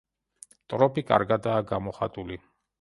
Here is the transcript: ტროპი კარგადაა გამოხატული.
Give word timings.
ტროპი 0.75 1.05
კარგადაა 1.11 1.69
გამოხატული. 1.75 2.43